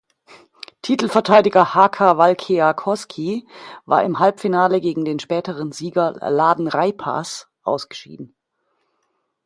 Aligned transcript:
Titelverteidiger 0.81 1.75
Haka 1.75 2.17
Valkeakoski 2.17 3.47
war 3.85 4.03
im 4.03 4.17
Halbfinale 4.17 4.81
gegen 4.81 5.05
den 5.05 5.19
späteren 5.19 5.71
Sieger 5.71 6.13
Lahden 6.27 6.67
Reipas 6.67 7.51
ausgeschieden. 7.61 8.33